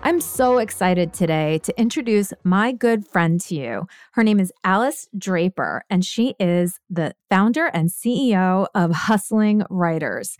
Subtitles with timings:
[0.00, 3.86] I'm so excited today to introduce my good friend to you.
[4.12, 10.36] Her name is Alice Draper, and she is the founder and CEO of Hustling Writers.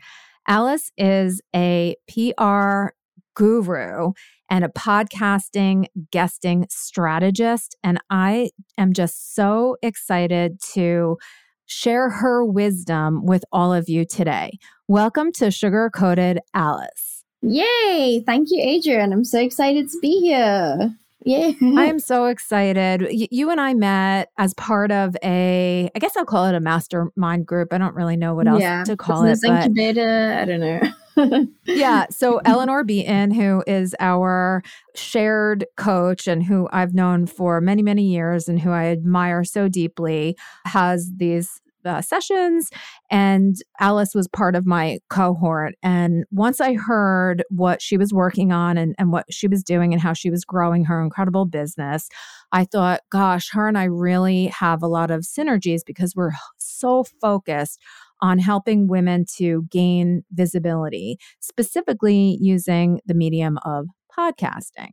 [0.47, 2.91] Alice is a PR
[3.35, 4.13] guru
[4.49, 7.77] and a podcasting guesting strategist.
[7.83, 11.19] And I am just so excited to
[11.67, 14.59] share her wisdom with all of you today.
[14.87, 17.18] Welcome to Sugar Coated Alice.
[17.43, 18.23] Yay!
[18.27, 19.13] Thank you, Adrienne.
[19.13, 20.95] I'm so excited to be here.
[21.25, 21.53] Yeah.
[21.77, 23.03] I am so excited.
[23.03, 26.61] Y- you and I met as part of a, I guess I'll call it a
[26.61, 27.73] mastermind group.
[27.73, 29.39] I don't really know what else yeah, to call it.
[29.43, 30.39] But, incubator.
[30.39, 31.47] I don't know.
[31.67, 32.07] yeah.
[32.11, 34.63] So Eleanor Beaton, who is our
[34.95, 39.69] shared coach and who I've known for many, many years and who I admire so
[39.69, 41.61] deeply, has these
[42.01, 42.71] sessions,
[43.11, 45.75] and Alice was part of my cohort.
[45.83, 49.93] And once I heard what she was working on and, and what she was doing
[49.93, 52.09] and how she was growing her incredible business,
[52.53, 57.05] I thought, gosh, her and I really have a lot of synergies because we're so
[57.21, 57.81] focused
[58.21, 63.87] on helping women to gain visibility, specifically using the medium of
[64.17, 64.91] podcasting.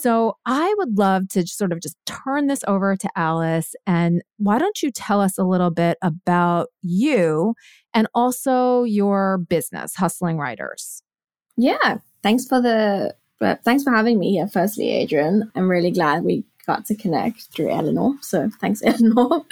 [0.00, 3.74] So I would love to sort of just turn this over to Alice.
[3.86, 7.54] And why don't you tell us a little bit about you
[7.92, 11.02] and also your business, Hustling Writers?
[11.56, 11.98] Yeah.
[12.22, 13.14] Thanks for the
[13.64, 14.48] thanks for having me here.
[14.48, 15.50] Firstly, Adrienne.
[15.54, 18.14] I'm really glad we got to connect through Eleanor.
[18.20, 19.44] So thanks, Eleanor.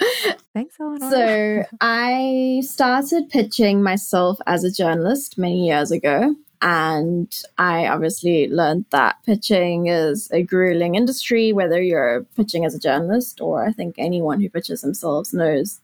[0.53, 1.09] Thanks, Eleanor.
[1.09, 6.35] So I started pitching myself as a journalist many years ago.
[6.61, 12.79] And I obviously learned that pitching is a grueling industry, whether you're pitching as a
[12.79, 15.79] journalist or I think anyone who pitches themselves knows.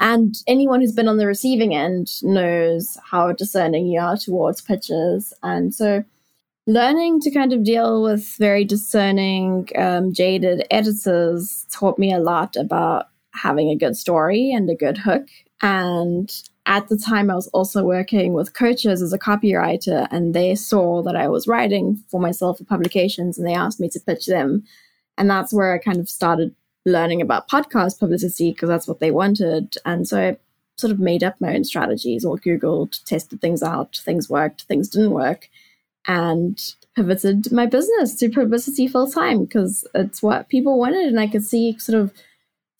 [0.00, 5.32] And anyone who's been on the receiving end knows how discerning you are towards pitches.
[5.42, 6.04] And so
[6.66, 12.56] learning to kind of deal with very discerning, um, jaded editors taught me a lot
[12.56, 15.28] about having a good story and a good hook.
[15.62, 16.32] And
[16.70, 21.02] at the time, I was also working with coaches as a copywriter, and they saw
[21.02, 24.62] that I was writing for myself for publications and they asked me to pitch them.
[25.18, 26.54] And that's where I kind of started
[26.86, 29.74] learning about podcast publicity because that's what they wanted.
[29.84, 30.36] And so I
[30.76, 34.88] sort of made up my own strategies or Googled, tested things out, things worked, things
[34.88, 35.48] didn't work,
[36.06, 36.56] and
[36.94, 41.08] pivoted my business to publicity full time because it's what people wanted.
[41.08, 42.12] And I could see sort of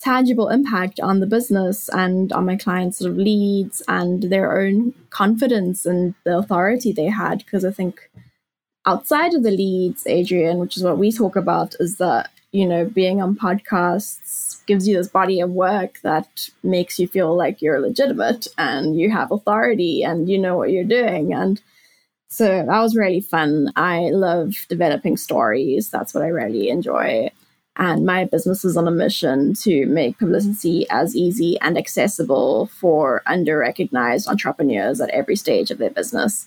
[0.01, 4.95] tangible impact on the business and on my clients' sort of leads and their own
[5.11, 7.39] confidence and the authority they had.
[7.39, 8.11] Because I think
[8.87, 12.87] outside of the leads, Adrienne, which is what we talk about, is that, you know,
[12.87, 17.81] being on podcasts gives you this body of work that makes you feel like you're
[17.81, 21.35] legitimate and you have authority and you know what you're doing.
[21.35, 21.61] And
[22.29, 23.73] so that was really fun.
[23.77, 25.91] I love developing stories.
[25.91, 27.31] That's what I really enjoy.
[27.77, 33.23] And my business is on a mission to make publicity as easy and accessible for
[33.27, 36.47] under recognized entrepreneurs at every stage of their business.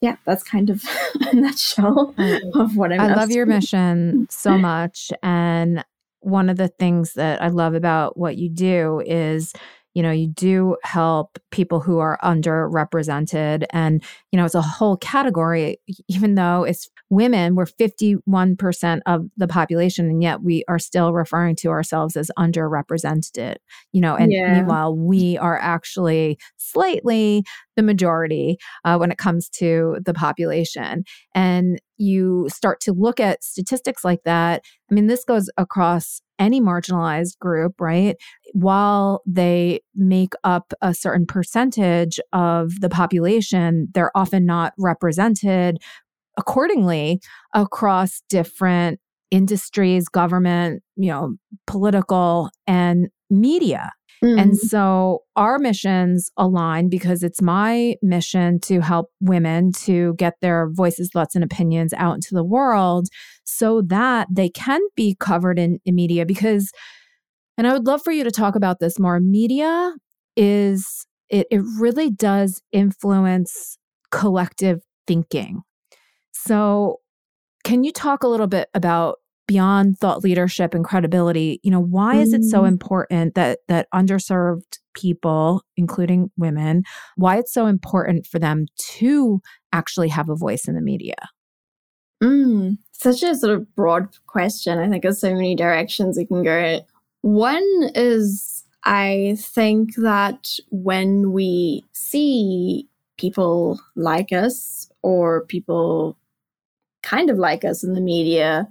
[0.00, 0.82] Yeah, that's kind of
[1.20, 2.40] a nutshell mm.
[2.54, 3.00] of what I'm.
[3.00, 5.12] I love your mission so much.
[5.22, 5.84] And
[6.20, 9.52] one of the things that I love about what you do is
[9.94, 14.02] you know you do help people who are underrepresented and
[14.32, 15.78] you know it's a whole category
[16.08, 21.54] even though it's women we're 51% of the population and yet we are still referring
[21.56, 23.56] to ourselves as underrepresented
[23.92, 24.54] you know and yeah.
[24.54, 27.44] meanwhile we are actually slightly
[27.76, 31.04] the majority uh, when it comes to the population
[31.34, 36.60] and you start to look at statistics like that i mean this goes across any
[36.60, 38.16] marginalized group, right?
[38.52, 45.78] While they make up a certain percentage of the population, they're often not represented
[46.36, 47.20] accordingly
[47.54, 49.00] across different
[49.30, 51.34] industries, government, you know,
[51.66, 53.90] political and media.
[54.22, 54.40] Mm.
[54.40, 60.70] And so our missions align because it's my mission to help women to get their
[60.70, 63.08] voices, thoughts, and opinions out into the world
[63.44, 66.24] so that they can be covered in, in media.
[66.24, 66.70] Because,
[67.58, 69.20] and I would love for you to talk about this more.
[69.20, 69.92] Media
[70.36, 73.78] is, it, it really does influence
[74.10, 75.62] collective thinking.
[76.46, 77.00] So,
[77.64, 81.60] can you talk a little bit about beyond thought leadership and credibility?
[81.62, 82.68] You know, why is it so mm.
[82.68, 86.82] important that that underserved people, including women,
[87.16, 89.40] why it's so important for them to
[89.72, 91.16] actually have a voice in the media?
[92.22, 94.78] Mm, such a sort of broad question.
[94.78, 96.80] I think there's so many directions we can go.
[97.22, 102.86] One is I think that when we see
[103.16, 106.16] people like us or people
[107.04, 108.66] kind of like us in the media,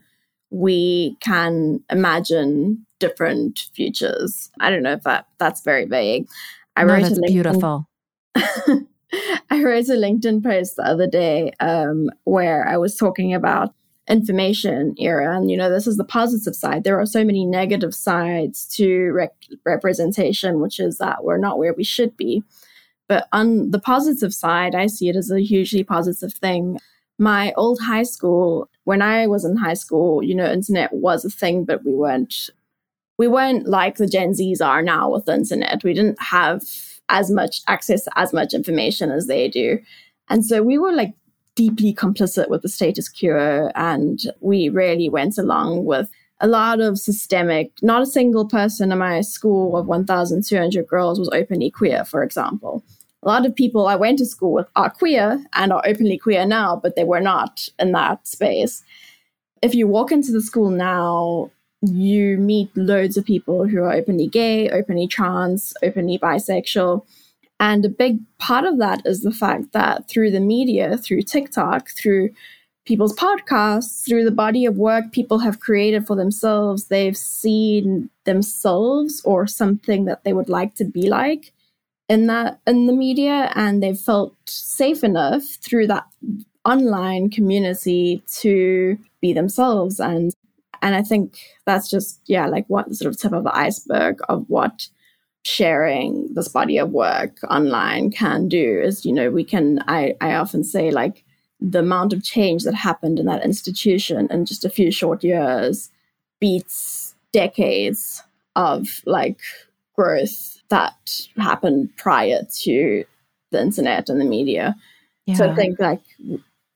[0.49, 4.49] we can imagine different futures.
[4.59, 6.27] I don't know if that that's very vague.
[6.75, 7.89] I no, wrote that's a LinkedIn, beautiful.
[8.35, 13.73] I wrote a LinkedIn post the other day um, where I was talking about
[14.09, 16.83] information era, and you know this is the positive side.
[16.83, 21.73] There are so many negative sides to rec- representation, which is that we're not where
[21.73, 22.43] we should be.
[23.07, 26.79] But on the positive side, I see it as a hugely positive thing.
[27.19, 31.29] My old high school, when I was in high school, you know, internet was a
[31.29, 32.49] thing, but we weren't
[33.17, 35.83] we weren't like the Gen Zs are now with the internet.
[35.83, 36.63] We didn't have
[37.09, 39.79] as much access as much information as they do.
[40.29, 41.13] And so we were like
[41.55, 46.09] deeply complicit with the status quo and we really went along with
[46.39, 51.29] a lot of systemic, not a single person in my school of 1,200 girls was
[51.31, 52.83] openly queer, for example.
[53.23, 56.45] A lot of people I went to school with are queer and are openly queer
[56.45, 58.83] now, but they were not in that space.
[59.61, 61.49] If you walk into the school now,
[61.81, 67.05] you meet loads of people who are openly gay, openly trans, openly bisexual.
[67.61, 71.91] And a big part of that is the fact that through the media, through TikTok,
[71.91, 72.31] through
[72.85, 79.21] people's podcasts, through the body of work people have created for themselves, they've seen themselves
[79.23, 81.53] or something that they would like to be like
[82.09, 86.05] in that in the media and they've felt safe enough through that
[86.65, 89.99] online community to be themselves.
[89.99, 90.31] And
[90.81, 94.45] and I think that's just yeah like what sort of tip of the iceberg of
[94.47, 94.87] what
[95.45, 100.35] sharing this body of work online can do is you know we can I I
[100.35, 101.23] often say like
[101.59, 105.89] the amount of change that happened in that institution in just a few short years
[106.39, 108.21] beats decades
[108.55, 109.39] of like
[109.95, 113.05] growth that happened prior to
[113.51, 114.75] the internet and the media.
[115.25, 115.35] Yeah.
[115.35, 116.01] So I think like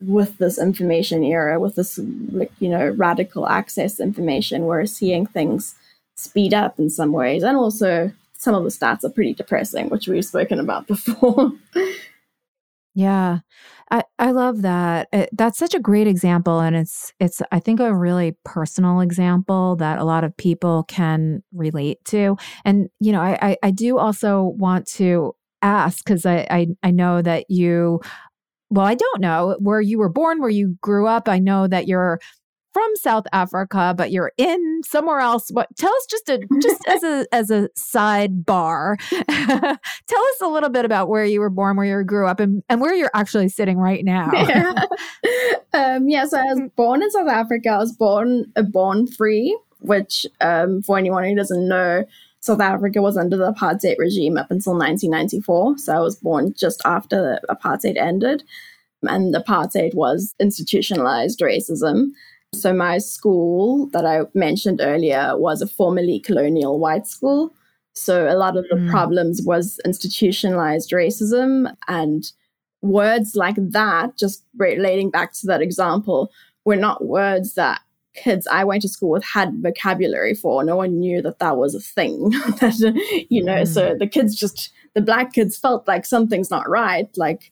[0.01, 1.99] with this information era, with this
[2.31, 5.75] like you know radical access information, we're seeing things
[6.15, 10.07] speed up in some ways, and also some of the stats are pretty depressing, which
[10.07, 11.51] we've spoken about before.
[12.97, 13.39] Yeah.
[13.91, 15.07] I, I love that.
[15.13, 16.59] It, that's such a great example.
[16.59, 21.43] And it's, it's, I think, a really personal example that a lot of people can
[21.53, 22.37] relate to.
[22.65, 26.89] And, you know, I, I, I do also want to ask because I, I, I
[26.91, 28.01] know that you
[28.69, 31.29] well, I don't know where you were born, where you grew up.
[31.29, 32.19] I know that you're
[32.77, 35.49] from South Africa, but you're in somewhere else.
[35.49, 38.97] What tell us just a just as a as a sidebar.
[39.09, 42.61] tell us a little bit about where you were born, where you grew up, and,
[42.69, 44.29] and where you're actually sitting right now.
[44.31, 44.73] yeah.
[45.73, 47.69] Um, yeah, so I was born in South Africa.
[47.69, 52.03] I was born uh, born free, which um, for anyone who doesn't know,
[52.39, 55.77] South Africa was under the apartheid regime up until 1994.
[55.77, 58.43] So I was born just after apartheid ended.
[59.03, 62.11] And apartheid was institutionalized racism.
[62.57, 67.53] So my school that I mentioned earlier was a formerly colonial white school.
[67.93, 68.89] So a lot of the mm.
[68.89, 72.31] problems was institutionalized racism and
[72.81, 76.31] words like that, just relating back to that example,
[76.65, 77.81] were not words that
[78.13, 80.63] kids I went to school with had vocabulary for.
[80.63, 82.29] No one knew that that was a thing.
[82.59, 83.67] that, you know, mm.
[83.67, 87.09] so the kids just, the black kids felt like something's not right.
[87.15, 87.51] Like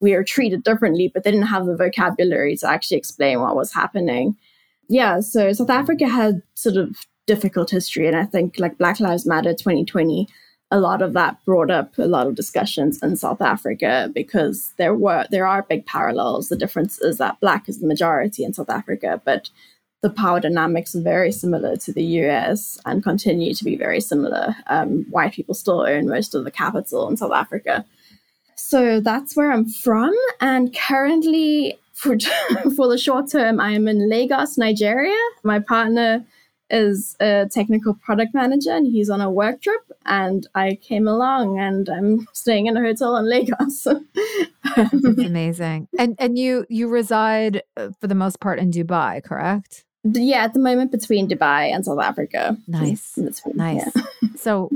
[0.00, 3.72] we are treated differently, but they didn't have the vocabulary to actually explain what was
[3.72, 4.36] happening.
[4.88, 8.06] Yeah, so South Africa had sort of difficult history.
[8.06, 10.28] And I think like Black Lives Matter 2020,
[10.70, 14.94] a lot of that brought up a lot of discussions in South Africa because there
[14.94, 16.48] were there are big parallels.
[16.48, 19.50] The difference is that black is the majority in South Africa, but
[20.02, 24.56] the power dynamics are very similar to the US and continue to be very similar.
[24.66, 27.84] Um, white people still own most of the capital in South Africa.
[28.56, 30.14] So that's where I'm from.
[30.40, 32.16] And currently, for
[32.76, 35.16] for the short term, I am in Lagos, Nigeria.
[35.42, 36.24] My partner
[36.68, 41.58] is a technical product manager and he's on a work trip and I came along
[41.60, 43.86] and I'm staying in a hotel in Lagos.
[45.02, 45.88] Amazing.
[45.98, 49.84] And and you you reside uh, for the most part in Dubai, correct?
[50.04, 52.56] Yeah, at the moment between Dubai and South Africa.
[52.68, 53.16] Nice.
[53.16, 53.90] Nice.
[53.94, 54.28] Yeah.
[54.36, 54.70] so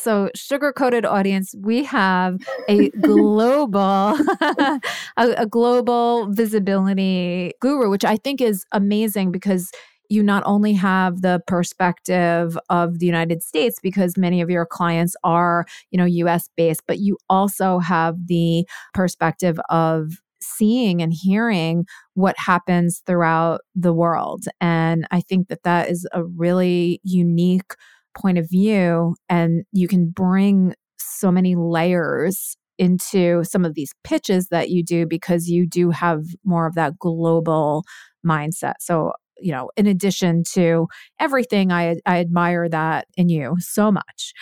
[0.00, 2.38] so, sugar coated audience, we have
[2.68, 3.78] a global,
[4.40, 4.80] a,
[5.16, 9.70] a, global visibility guru, which I think is amazing because
[10.08, 15.14] you not only have the perspective of the United States because many of your clients
[15.22, 21.84] are, you know, US based, but you also have the perspective of seeing and hearing
[22.14, 24.46] what happens throughout the world.
[24.60, 27.74] And I think that that is a really unique
[28.20, 34.48] point of view and you can bring so many layers into some of these pitches
[34.48, 37.84] that you do because you do have more of that global
[38.26, 38.74] mindset.
[38.80, 39.12] So
[39.42, 40.86] you know, in addition to
[41.18, 44.32] everything, I, I admire that in you so much.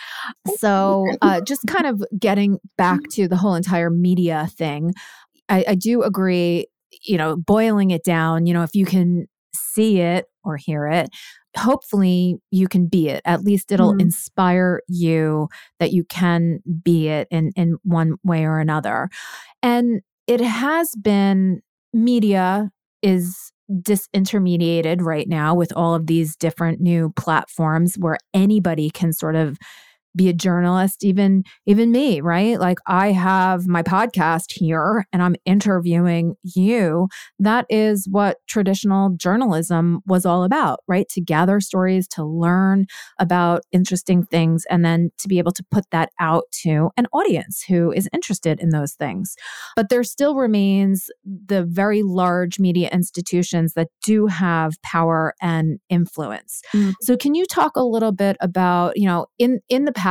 [0.57, 4.93] So, uh, just kind of getting back to the whole entire media thing,
[5.49, 6.67] I, I do agree,
[7.03, 11.11] you know, boiling it down, you know, if you can see it or hear it,
[11.59, 13.21] hopefully you can be it.
[13.25, 14.01] At least it'll mm.
[14.01, 15.49] inspire you
[15.81, 19.09] that you can be it in, in one way or another.
[19.63, 21.61] And it has been
[21.93, 22.71] media
[23.03, 29.37] is disintermediated right now with all of these different new platforms where anybody can sort
[29.37, 29.59] of
[30.17, 32.59] be a journalist even even me right?
[32.59, 37.09] Like i have my podcast here and i'm interviewing you.
[37.39, 41.09] That is what traditional journalism was all about right?
[41.11, 42.87] To gather stories to learn
[43.19, 47.63] about interesting things and then to be able to put that out to an audience
[47.63, 49.37] who is interested in those things.
[49.77, 56.63] But there still remains the very large media institutions that do have power and influence.
[56.75, 56.91] Mm-hmm.
[57.03, 60.08] so can you talk a little bit about you know in in the past,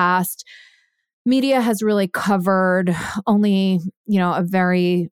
[1.25, 2.95] media has really covered
[3.27, 5.09] only, you know, a very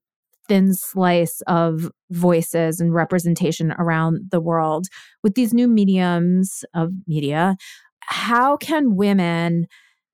[0.47, 4.87] thin slice of voices and representation around the world.
[5.23, 7.55] With these new mediums of media,
[8.01, 9.65] how can women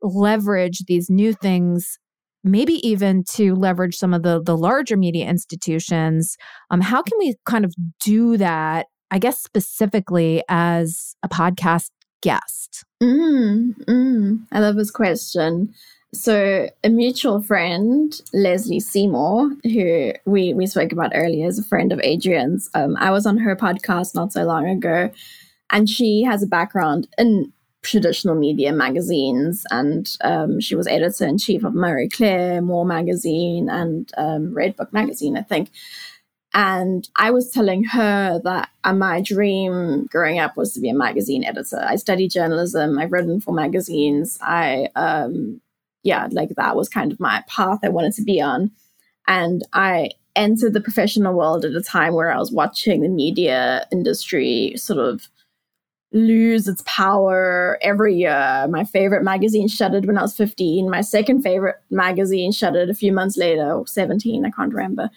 [0.02, 2.00] leverage these new things
[2.44, 6.38] maybe even to leverage some of the the larger media institutions
[6.72, 7.72] um, how can we kind of
[8.04, 11.90] do that i guess specifically as a podcast
[12.22, 12.84] guest?
[13.02, 15.74] Mm, mm, I love this question.
[16.14, 21.94] So, a mutual friend, Lesley Seymour, who we, we spoke about earlier, is a friend
[21.94, 22.70] of Adrienne's.
[22.74, 25.10] Um, I was on her podcast not so long ago,
[25.70, 31.38] and she has a background in traditional media magazines, and um, she was editor in
[31.38, 35.70] chief of Marie Claire, More Magazine, and um, Redbook Magazine, I think.
[36.54, 40.94] And I was telling her that uh, my dream growing up was to be a
[40.94, 41.82] magazine editor.
[41.88, 44.38] I studied journalism, I've written for magazines.
[44.42, 45.62] I, um,
[46.04, 48.72] yeah, like that was kind of my path I wanted to be on.
[49.28, 53.88] And I entered the professional world at a time where I was watching the media
[53.92, 55.30] industry sort of
[56.14, 58.68] lose its power every year.
[58.70, 60.90] My favorite magazine shuttered when I was 15.
[60.90, 65.10] My second favorite magazine shuttered a few months later, or 17, I can't remember.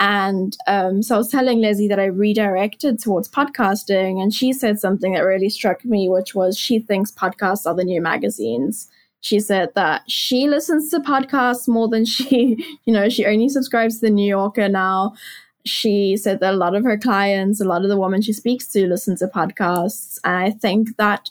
[0.00, 4.80] And um, so I was telling Lizzie that I redirected towards podcasting, and she said
[4.80, 8.88] something that really struck me, which was she thinks podcasts are the new magazines.
[9.20, 13.96] She said that she listens to podcasts more than she, you know, she only subscribes
[13.96, 15.12] to the New Yorker now.
[15.66, 18.66] She said that a lot of her clients, a lot of the women she speaks
[18.68, 20.18] to, listen to podcasts.
[20.24, 21.28] And I think that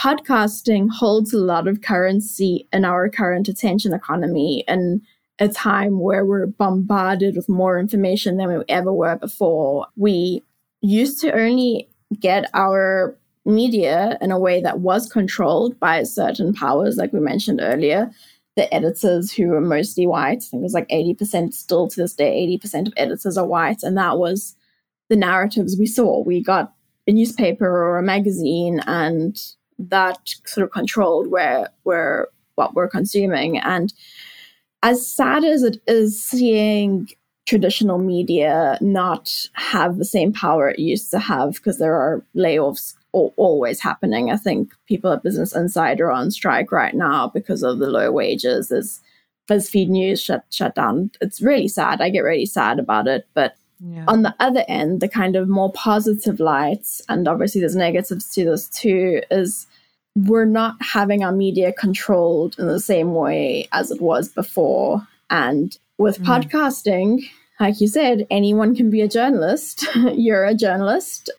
[0.00, 4.64] podcasting holds a lot of currency in our current attention economy.
[4.66, 5.02] And
[5.38, 9.86] a time where we're bombarded with more information than we ever were before.
[9.96, 10.42] We
[10.80, 11.88] used to only
[12.20, 17.60] get our media in a way that was controlled by certain powers, like we mentioned
[17.62, 18.10] earlier.
[18.56, 22.14] The editors who were mostly white, I think it was like 80% still to this
[22.14, 23.82] day, 80% of editors are white.
[23.82, 24.56] And that was
[25.08, 26.22] the narratives we saw.
[26.22, 26.72] We got
[27.06, 29.40] a newspaper or a magazine, and
[29.78, 33.58] that sort of controlled where, where what we're consuming.
[33.58, 33.92] And
[34.82, 37.08] as sad as it is seeing
[37.46, 42.94] traditional media not have the same power it used to have because there are layoffs
[43.12, 44.30] always happening.
[44.30, 48.12] I think people at Business Insider are on strike right now because of the low
[48.12, 48.68] wages.
[48.68, 49.00] There's
[49.48, 51.10] BuzzFeed News shut shut down.
[51.20, 52.00] It's really sad.
[52.02, 53.26] I get really sad about it.
[53.32, 54.04] But yeah.
[54.06, 58.44] on the other end, the kind of more positive lights, and obviously there's negatives to
[58.44, 59.66] this too, is
[60.26, 65.06] we're not having our media controlled in the same way as it was before.
[65.30, 66.26] And with mm.
[66.26, 67.28] podcasting,
[67.60, 69.86] like you said, anyone can be a journalist.
[69.94, 71.30] You're a journalist.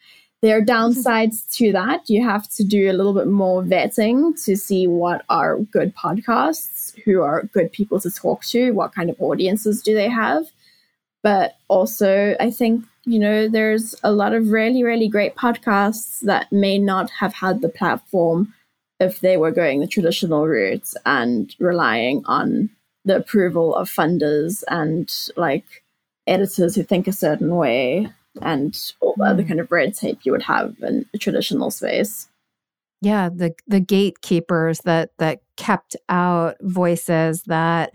[0.41, 2.09] There are downsides to that.
[2.09, 6.97] You have to do a little bit more vetting to see what are good podcasts,
[7.03, 10.45] who are good people to talk to, what kind of audiences do they have.
[11.21, 16.49] But also, I think, you know, there's a lot of really, really great podcasts that
[16.49, 18.53] may not have had the platform
[18.99, 22.69] if they were going the traditional route and relying on
[23.05, 25.83] the approval of funders and like
[26.27, 29.29] editors who think a certain way and all the mm.
[29.29, 32.27] other kind of red tape you would have in a traditional space.
[33.01, 37.93] Yeah, the the gatekeepers that that kept out voices that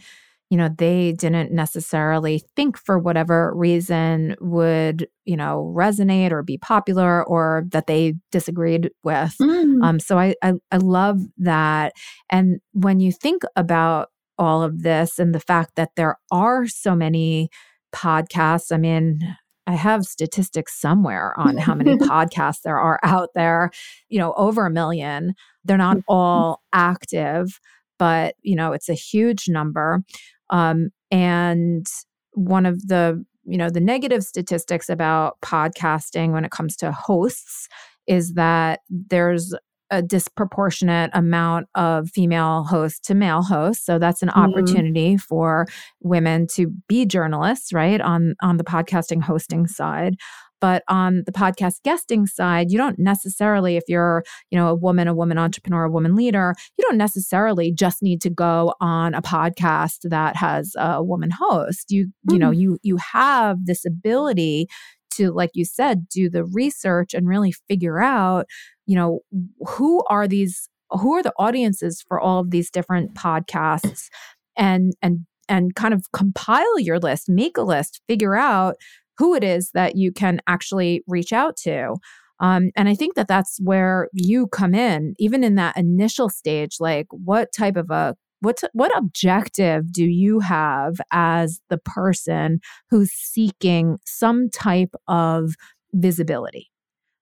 [0.51, 6.59] you know they didn't necessarily think for whatever reason would you know resonate or be
[6.59, 9.83] popular or that they disagreed with mm.
[9.83, 11.93] um, so I, I i love that
[12.31, 14.09] and when you think about
[14.39, 17.49] all of this and the fact that there are so many
[17.95, 19.21] podcasts i mean
[19.67, 23.71] I have statistics somewhere on how many podcasts there are out there,
[24.09, 25.35] you know, over a million.
[25.65, 26.13] They're not mm-hmm.
[26.13, 27.59] all active,
[27.99, 30.03] but, you know, it's a huge number.
[30.51, 31.87] Um, and
[32.33, 37.69] one of the, you know, the negative statistics about podcasting when it comes to hosts
[38.07, 39.55] is that there's
[39.91, 44.41] a disproportionate amount of female hosts to male hosts so that's an mm-hmm.
[44.41, 45.67] opportunity for
[46.01, 50.17] women to be journalists right on on the podcasting hosting side
[50.61, 55.09] but on the podcast guesting side you don't necessarily if you're you know a woman
[55.09, 59.23] a woman entrepreneur a woman leader you don't necessarily just need to go on a
[59.23, 62.59] podcast that has a woman host you you know mm.
[62.59, 64.67] you you have this ability
[65.11, 68.47] to like you said do the research and really figure out
[68.87, 69.21] you know
[69.67, 74.09] who are these who are the audiences for all of these different podcasts
[74.57, 78.77] and and and kind of compile your list make a list figure out
[79.19, 81.97] who it is that you can actually reach out to.
[82.41, 86.79] Um, and i think that that's where you come in even in that initial stage
[86.81, 92.59] like what type of a what what objective do you have as the person
[92.91, 95.55] who's seeking some type of
[95.93, 96.73] visibility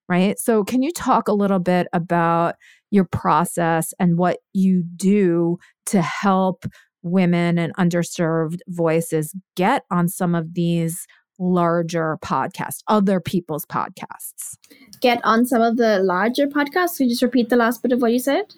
[0.09, 0.37] right?
[0.37, 2.55] So can you talk a little bit about
[2.91, 6.65] your process and what you do to help
[7.01, 11.05] women and underserved voices get on some of these
[11.39, 14.57] larger podcasts, other people's podcasts.
[15.01, 16.97] Get on some of the larger podcasts.
[16.97, 18.53] Can you just repeat the last bit of what you said?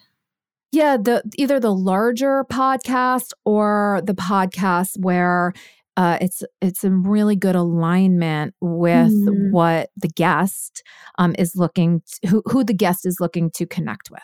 [0.71, 5.53] Yeah, the either the larger podcast or the podcast where
[5.97, 9.51] uh, it's it's in really good alignment with mm.
[9.51, 10.83] what the guest
[11.17, 14.21] um, is looking to, who who the guest is looking to connect with.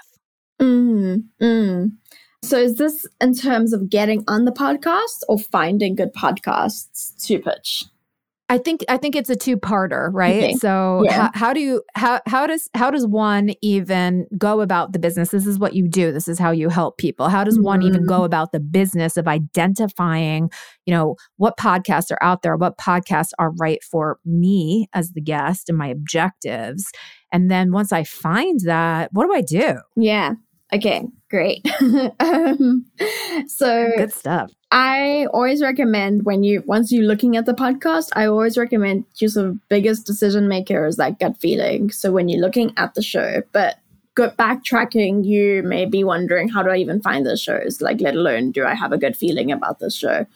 [0.61, 1.23] Mm.
[1.41, 1.91] Mm.
[2.43, 7.39] So is this in terms of getting on the podcast or finding good podcasts to
[7.39, 7.85] pitch?
[8.51, 10.43] I think I think it's a two-parter, right?
[10.43, 10.53] Okay.
[10.55, 11.13] So yeah.
[11.13, 15.29] how, how do you how how does how does one even go about the business?
[15.29, 16.11] This is what you do.
[16.11, 17.29] This is how you help people.
[17.29, 17.63] How does mm-hmm.
[17.63, 18.25] one even go mm-hmm.
[18.25, 20.51] about the business of identifying,
[20.85, 25.21] you know, what podcasts are out there, what podcasts are right for me as the
[25.21, 26.91] guest and my objectives?
[27.31, 29.79] And then once I find that, what do I do?
[29.95, 30.33] Yeah.
[30.73, 31.65] Okay, great.
[32.19, 32.85] um,
[33.47, 34.51] so good stuff.
[34.69, 39.35] I always recommend when you once you're looking at the podcast, I always recommend just
[39.35, 41.89] the biggest decision maker is that gut feeling.
[41.89, 43.79] So when you're looking at the show, but
[44.13, 47.81] good backtracking, you may be wondering how do I even find the shows?
[47.81, 50.27] Like, let alone do I have a good feeling about this show?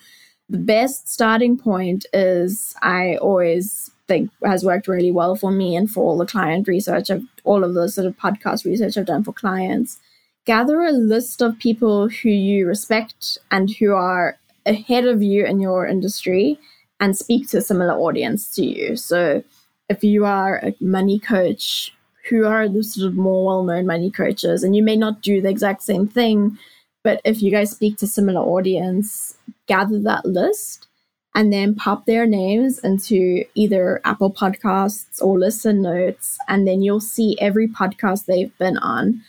[0.49, 5.89] The best starting point is I always think has worked really well for me and
[5.89, 9.23] for all the client research of all of the sort of podcast research I've done
[9.23, 9.99] for clients
[10.45, 15.59] gather a list of people who you respect and who are ahead of you in
[15.59, 16.59] your industry
[16.99, 18.95] and speak to a similar audience to you.
[18.95, 19.43] So
[19.89, 21.91] if you are a money coach,
[22.29, 25.49] who are the sort of more well-known money coaches, and you may not do the
[25.49, 26.57] exact same thing,
[27.03, 30.87] but if you guys speak to similar audience, gather that list
[31.35, 36.99] and then pop their names into either Apple Podcasts or Listen Notes, and then you'll
[36.99, 39.21] see every podcast they've been on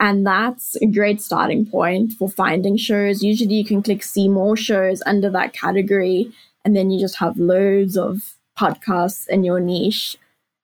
[0.00, 3.22] and that's a great starting point for finding shows.
[3.22, 6.32] Usually you can click see more shows under that category,
[6.64, 10.16] and then you just have loads of podcasts in your niche.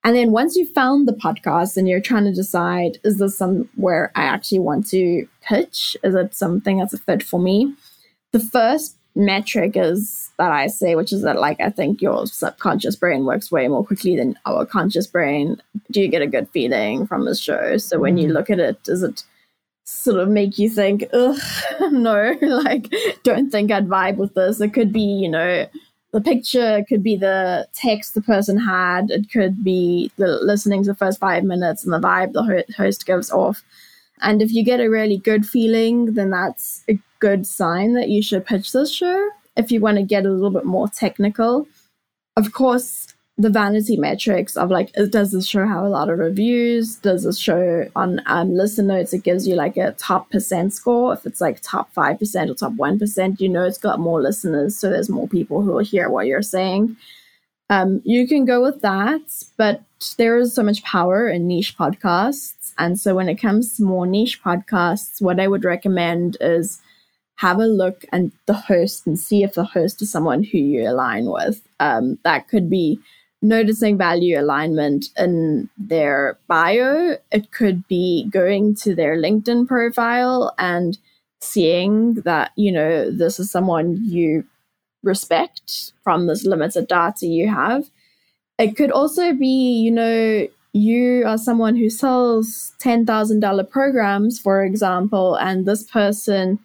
[0.03, 4.13] And then once you've found the podcast and you're trying to decide, is this somewhere
[4.15, 5.97] I actually want to pitch?
[6.03, 7.75] Is it something that's a fit for me?
[8.33, 12.97] The first metric is that I say, which is that like I think your subconscious
[12.97, 15.61] brain works way more quickly than our conscious brain.
[15.91, 17.79] Do you get a good feeling from the show?
[17.79, 18.33] So when you mm.
[18.33, 19.25] look at it, does it
[19.85, 21.39] sort of make you think, ugh,
[21.93, 24.61] no, like don't think I'd vibe with this.
[24.61, 25.67] It could be, you know,
[26.13, 30.83] the picture, it could be the text the person had, it could be the listening
[30.85, 33.63] to the first five minutes and the vibe the host gives off.
[34.23, 38.23] And if you get a really good feeling, then that's a good sign that you
[38.23, 39.29] should pitch this show.
[39.57, 41.67] If you want to get a little bit more technical,
[42.37, 46.97] of course, the vanity metrics of like, does this show have a lot of reviews?
[46.97, 49.13] Does this show on um, listen notes?
[49.13, 51.13] It gives you like a top percent score.
[51.13, 54.77] If it's like top 5% or top 1%, you know it's got more listeners.
[54.77, 56.97] So there's more people who will hear what you're saying.
[57.69, 59.21] Um, you can go with that,
[59.57, 59.83] but
[60.17, 62.73] there is so much power in niche podcasts.
[62.79, 66.81] And so when it comes to more niche podcasts, what I would recommend is
[67.37, 70.89] have a look at the host and see if the host is someone who you
[70.89, 71.63] align with.
[71.81, 72.99] Um, that could be
[73.43, 77.17] noticing value alignment in their bio.
[77.31, 80.99] It could be going to their LinkedIn profile and
[81.41, 84.45] seeing that, you know, this is someone you
[85.03, 87.91] respect from this limited data you have.
[88.59, 95.35] It could also be, you know, you are someone who sells $10,000 programs, for example,
[95.37, 96.59] and this person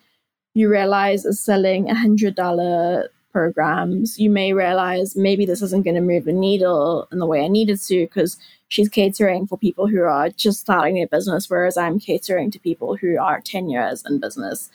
[0.54, 6.26] you realize is selling $100 programs, you may realize maybe this isn't going to move
[6.26, 8.38] the needle in the way I needed to because
[8.68, 12.98] she's catering for people who are just starting their business, whereas I'm catering to people
[12.98, 14.70] who are 10 years in business.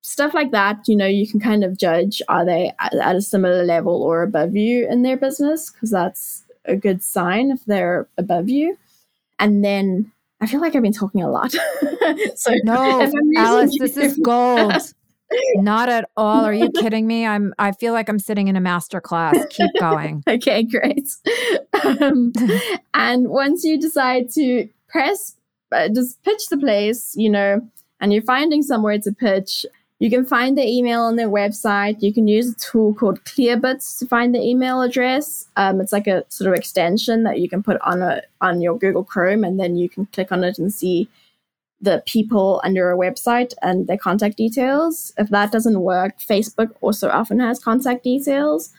[0.00, 3.64] Stuff like that, you know, you can kind of judge are they at a similar
[3.64, 8.48] level or above you in their business because that's a good sign if they're above
[8.48, 8.76] you.
[9.38, 11.52] And then I feel like I've been talking a lot.
[12.34, 14.92] so no, Alice, this is gold.
[15.56, 16.44] Not at all.
[16.44, 17.26] Are you kidding me?
[17.26, 17.54] I'm.
[17.58, 19.36] I feel like I'm sitting in a master class.
[19.50, 20.22] Keep going.
[20.28, 21.08] okay, great.
[21.84, 22.32] Um,
[22.94, 25.36] and once you decide to press,
[25.72, 27.66] uh, just pitch the place, you know,
[28.00, 29.64] and you're finding somewhere to pitch,
[30.02, 32.02] you can find the email on their website.
[32.02, 35.46] You can use a tool called Clearbits to find the email address.
[35.56, 38.76] Um, it's like a sort of extension that you can put on a on your
[38.76, 41.08] Google Chrome, and then you can click on it and see
[41.82, 45.12] the people under a website and their contact details.
[45.18, 48.72] If that doesn't work, Facebook also often has contact details.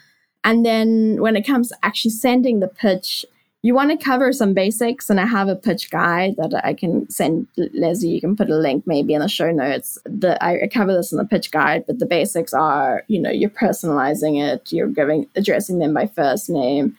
[0.46, 3.26] And then when it comes to actually sending the pitch,
[3.62, 5.10] you want to cover some basics.
[5.10, 8.10] And I have a pitch guide that I can send Leslie.
[8.10, 9.98] You can put a link maybe in the show notes.
[10.06, 13.50] The, I cover this in the pitch guide, but the basics are, you know, you're
[13.50, 16.98] personalizing it, you're giving addressing them by first name,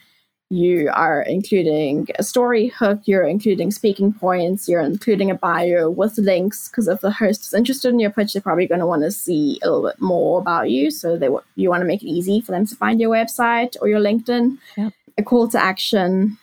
[0.54, 6.16] you are including a story hook, you're including speaking points, you're including a bio with
[6.16, 6.68] links.
[6.68, 9.10] Because if the host is interested in your pitch, they're probably going to want to
[9.10, 10.92] see a little bit more about you.
[10.92, 13.76] So they w- you want to make it easy for them to find your website
[13.80, 14.58] or your LinkedIn.
[14.76, 14.92] Yep.
[15.18, 16.38] A call to action,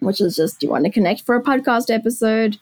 [0.00, 2.58] which is just you want to connect for a podcast episode.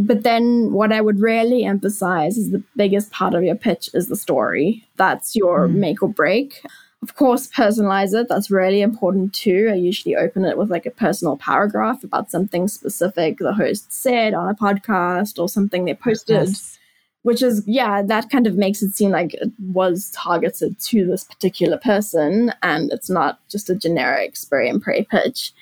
[0.00, 4.08] But then what I would really emphasize is the biggest part of your pitch is
[4.08, 4.84] the story.
[4.96, 5.74] That's your mm.
[5.74, 6.60] make or break.
[7.04, 8.28] Of course, personalize it.
[8.30, 9.68] That's really important too.
[9.70, 14.32] I usually open it with like a personal paragraph about something specific the host said
[14.32, 16.48] on a podcast or something they posted.
[16.48, 16.78] Yes.
[17.20, 21.24] Which is, yeah, that kind of makes it seem like it was targeted to this
[21.24, 25.52] particular person and it's not just a generic spray and pray pitch.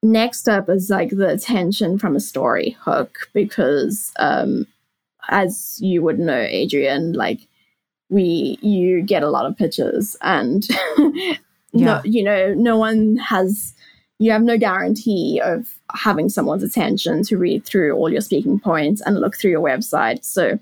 [0.00, 4.68] Next up is like the attention from a story hook because, um,
[5.28, 7.48] as you would know, Adrienne, like
[8.10, 10.66] we you get a lot of pitches and
[10.98, 11.36] yeah.
[11.72, 13.74] no, you know no one has
[14.18, 19.00] you have no guarantee of having someone's attention to read through all your speaking points
[19.00, 20.24] and look through your website.
[20.24, 20.58] So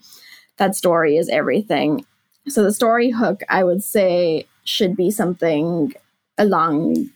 [0.58, 2.04] that story is everything.
[2.48, 5.92] So the story hook i would say should be something
[6.38, 7.10] along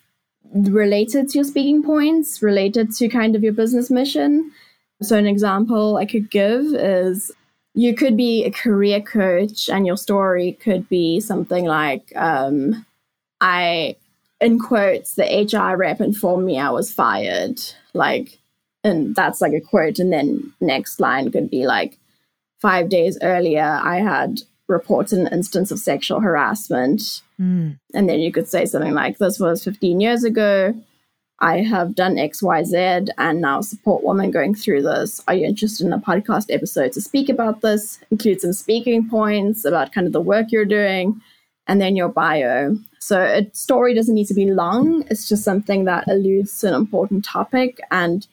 [0.52, 4.50] related to your speaking points related to kind of your business mission.
[5.02, 7.32] So an example i could give is
[7.80, 12.84] you could be a career coach and your story could be something like um,
[13.40, 13.96] i
[14.38, 17.58] in quotes the hr rep informed me i was fired.
[17.94, 18.38] Like
[18.84, 19.98] and that's like a quote.
[19.98, 21.98] And then next line could be like
[22.60, 27.22] five days earlier i had reported an instance of sexual harassment.
[27.40, 27.78] Mm.
[27.94, 30.74] and then you could say something like this was 15 years ago
[31.40, 35.22] I have done XYZ and now support women going through this.
[35.26, 37.98] Are you interested in a podcast episode to speak about this?
[38.10, 41.20] Include some speaking points about kind of the work you're doing
[41.66, 42.76] and then your bio.
[42.98, 45.04] So a story doesn't need to be long.
[45.10, 48.26] It's just something that alludes to an important topic and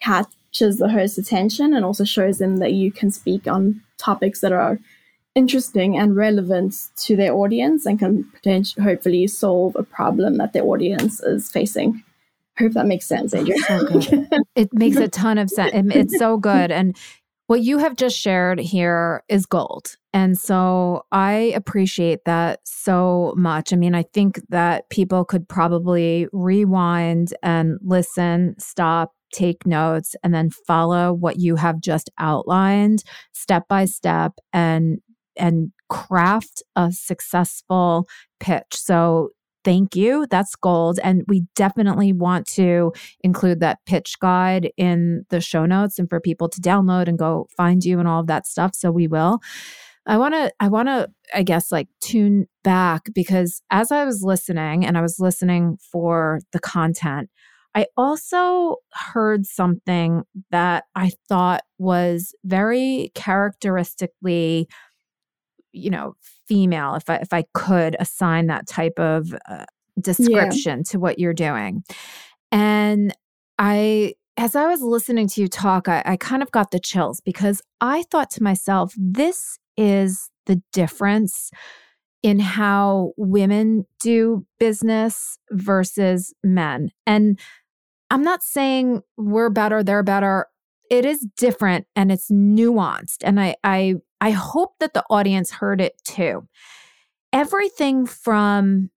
[0.00, 4.52] catches the host's attention and also shows them that you can speak on topics that
[4.52, 4.78] are
[5.34, 10.64] interesting and relevant to their audience and can potentially hopefully solve a problem that their
[10.64, 12.02] audience is facing.
[12.58, 13.62] I hope that makes sense, Adrienne.
[13.62, 15.72] So it makes a ton of sense.
[15.94, 16.70] It's so good.
[16.72, 16.96] And
[17.46, 19.96] What you have just shared here is gold.
[20.14, 23.72] And so I appreciate that so much.
[23.72, 30.34] I mean, I think that people could probably rewind and listen, stop, take notes, and
[30.34, 35.00] then follow what you have just outlined step by step and
[35.36, 38.08] and craft a successful
[38.40, 38.64] pitch.
[38.72, 39.30] So
[39.64, 40.26] thank you.
[40.30, 41.00] That's gold.
[41.02, 46.20] And we definitely want to include that pitch guide in the show notes and for
[46.20, 48.74] people to download and go find you and all of that stuff.
[48.74, 49.40] So we will.
[50.06, 54.22] I want to, I want to, I guess, like tune back because as I was
[54.22, 57.30] listening and I was listening for the content,
[57.74, 64.68] I also heard something that I thought was very characteristically
[65.74, 66.14] you know
[66.46, 69.64] female if i if i could assign that type of uh,
[70.00, 70.90] description yeah.
[70.90, 71.82] to what you're doing.
[72.52, 73.14] And
[73.58, 77.20] i as i was listening to you talk I, I kind of got the chills
[77.20, 81.50] because i thought to myself this is the difference
[82.22, 86.90] in how women do business versus men.
[87.06, 87.38] And
[88.10, 90.46] i'm not saying we're better they're better.
[90.90, 93.18] It is different and it's nuanced.
[93.22, 96.48] And i i I hope that the audience heard it too.
[97.30, 98.88] Everything from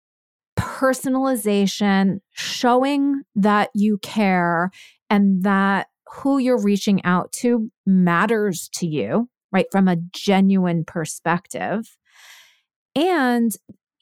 [0.58, 4.72] personalization, showing that you care
[5.10, 9.66] and that who you're reaching out to matters to you, right?
[9.70, 11.98] From a genuine perspective.
[12.96, 13.52] And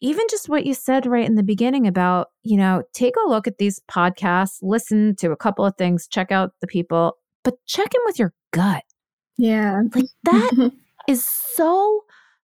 [0.02, 3.48] even just what you said right in the beginning about, you know, take a look
[3.48, 7.92] at these podcasts, listen to a couple of things, check out the people, but check
[7.96, 8.84] in with your gut.
[9.40, 9.82] Yeah.
[9.92, 10.72] Like that
[11.08, 12.02] is so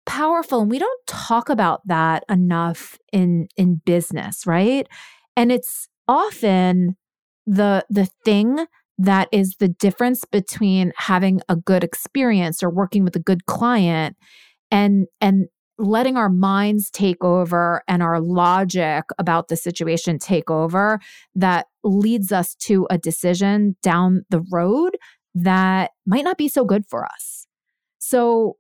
[0.06, 4.88] powerful and we don't talk about that enough in in business right?
[5.36, 6.96] And it's often
[7.46, 8.65] the the thing
[8.98, 14.15] that is the difference between having a good experience or working with a good client
[14.72, 15.48] and and
[15.80, 21.00] letting our minds take over and our logic about the situation take over
[21.36, 24.98] that leads us to a decision down the road
[25.36, 27.47] that might not be so good for us
[28.08, 28.56] so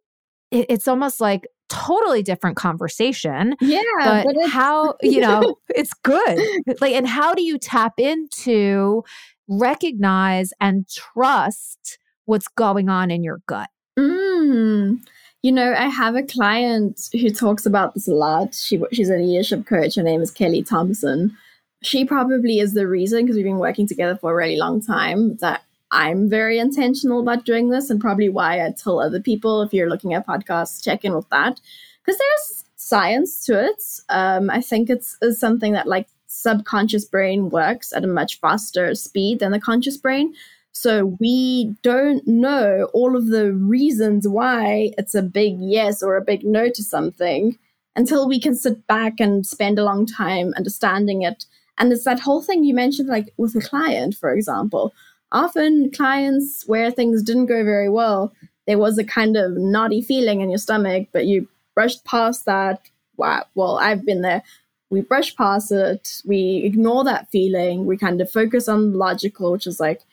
[0.51, 3.55] it, it's almost like totally different conversation.
[3.61, 3.81] Yeah.
[3.99, 6.39] But, but how, you know, it's good.
[6.81, 9.03] Like, and how do you tap into
[9.47, 13.69] recognize and trust what's going on in your gut?
[13.97, 14.99] Mm.
[15.43, 18.53] You know, I have a client who talks about this a lot.
[18.53, 19.95] She, she's a leadership coach.
[19.95, 21.37] Her name is Kelly Thompson.
[21.83, 25.37] She probably is the reason, because we've been working together for a really long time,
[25.37, 29.73] that I'm very intentional about doing this, and probably why I tell other people if
[29.73, 31.59] you're looking at podcasts, check in with that
[32.05, 33.83] because there's science to it.
[34.09, 38.93] Um, I think it's, it's something that like subconscious brain works at a much faster
[38.95, 40.33] speed than the conscious brain.
[40.71, 46.23] So we don't know all of the reasons why it's a big yes or a
[46.23, 47.57] big no to something
[47.95, 51.45] until we can sit back and spend a long time understanding it.
[51.79, 54.93] And it's that whole thing you mentioned, like with a client, for example
[55.31, 58.33] often clients where things didn't go very well,
[58.65, 62.89] there was a kind of naughty feeling in your stomach, but you brushed past that.
[63.15, 64.43] Wow, well, I've been there.
[64.89, 69.67] We brush past it, we ignore that feeling, we kind of focus on logical, which
[69.67, 70.03] is like,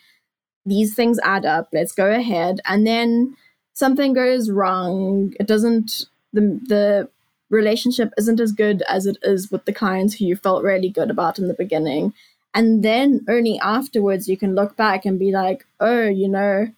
[0.66, 2.60] these things add up, let's go ahead.
[2.66, 3.36] And then
[3.72, 5.32] something goes wrong.
[5.38, 7.08] It doesn't, the, the
[7.50, 11.10] relationship isn't as good as it is with the clients who you felt really good
[11.10, 12.12] about in the beginning
[12.54, 16.68] and then only afterwards you can look back and be like, oh, you know,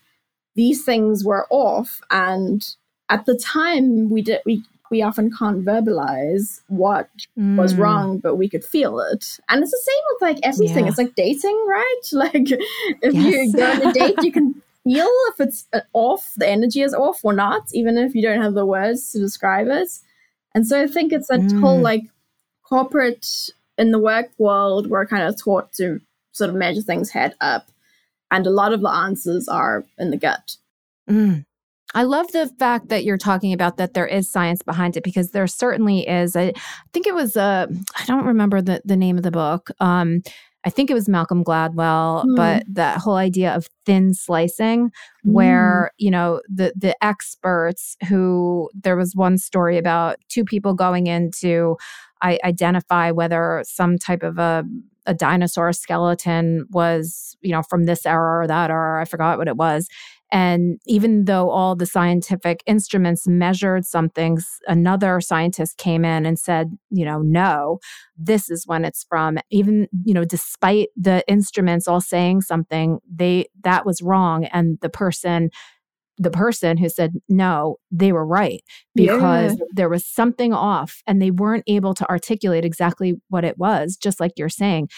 [0.54, 2.00] these things were off.
[2.10, 2.66] And
[3.08, 7.56] at the time we did we we often can't verbalize what mm.
[7.56, 9.38] was wrong, but we could feel it.
[9.48, 10.84] And it's the same with like everything.
[10.84, 10.90] Yeah.
[10.90, 12.02] It's like dating, right?
[12.12, 12.50] Like
[13.02, 13.24] if yes.
[13.24, 16.94] you go on a date, you can feel if it's uh, off, the energy is
[16.94, 19.90] off or not, even if you don't have the words to describe it.
[20.54, 21.60] And so I think it's that mm.
[21.60, 22.04] whole like
[22.62, 26.00] corporate in the work world, we're kind of taught to
[26.32, 27.68] sort of measure things head up.
[28.30, 30.56] And a lot of the answers are in the gut.
[31.08, 31.44] Mm.
[31.94, 35.30] I love the fact that you're talking about that there is science behind it because
[35.30, 36.36] there certainly is.
[36.36, 36.52] I,
[36.92, 37.66] think it was uh,
[37.98, 39.70] I don't remember the the name of the book.
[39.80, 40.22] Um,
[40.66, 42.34] I think it was Malcolm Gladwell, mm.
[42.36, 44.90] but that whole idea of thin slicing,
[45.22, 46.04] where mm.
[46.04, 51.76] you know the the experts who there was one story about two people going into
[52.20, 54.64] I identify whether some type of a
[55.06, 59.00] a dinosaur skeleton was, you know, from this era or that era.
[59.00, 59.88] I forgot what it was.
[60.32, 66.76] And even though all the scientific instruments measured something, another scientist came in and said,
[66.90, 67.78] you know, no,
[68.16, 69.38] this is when it's from.
[69.50, 74.46] Even, you know, despite the instruments all saying something, they that was wrong.
[74.46, 75.50] And the person
[76.18, 78.62] the person who said no, they were right
[78.94, 79.64] because yeah.
[79.74, 84.18] there was something off and they weren't able to articulate exactly what it was, just
[84.18, 84.88] like you're saying.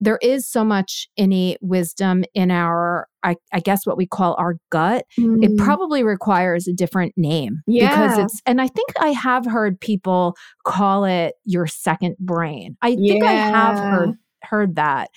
[0.00, 4.56] There is so much innate wisdom in our, I, I guess, what we call our
[4.70, 5.04] gut.
[5.18, 5.42] Mm.
[5.42, 7.88] It probably requires a different name yeah.
[7.90, 12.76] because it's, and I think I have heard people call it your second brain.
[12.80, 13.24] I think.
[13.24, 15.10] I have heard heard that.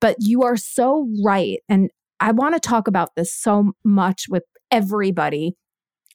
[0.00, 1.60] But you are so right.
[1.68, 5.54] And I want to talk about this so much with everybody.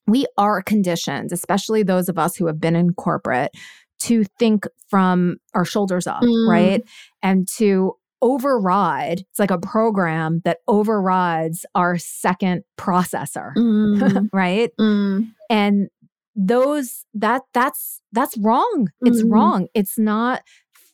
[0.08, 3.52] We are conditioned, especially those of us who have been in corporate,
[4.02, 6.50] to think from our shoulders up, mm.
[6.50, 6.84] right?
[7.22, 14.30] And to override it's like a program that overrides our second processor mm.
[14.34, 15.26] right mm.
[15.50, 15.88] and
[16.36, 19.32] those that that's that's wrong it's mm.
[19.32, 20.42] wrong it's not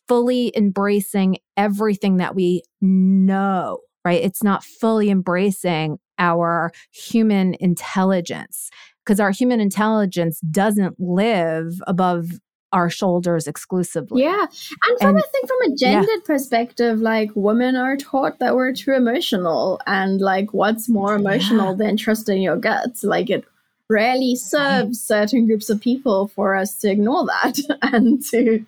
[0.08, 4.22] fully embracing everything that we know, right?
[4.24, 8.70] It's not fully embracing our human intelligence
[9.06, 12.28] because our human intelligence doesn't live above
[12.76, 14.24] our shoulders exclusively.
[14.24, 14.46] Yeah.
[14.88, 16.26] And from and, I think from a gendered yeah.
[16.26, 21.86] perspective, like women are taught that we're too emotional and like what's more emotional yeah.
[21.86, 23.02] than trusting your gut?
[23.02, 23.46] Like it
[23.90, 25.20] rarely serves right.
[25.22, 27.58] certain groups of people for us to ignore that
[27.94, 28.66] and to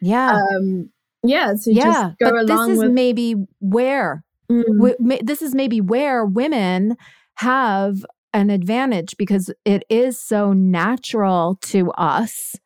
[0.00, 0.40] yeah.
[0.56, 0.90] Um,
[1.22, 1.54] yeah.
[1.54, 4.64] So yeah, but this is with- maybe where mm.
[4.64, 6.96] w- this is maybe where women
[7.34, 12.56] have an advantage because it is so natural to us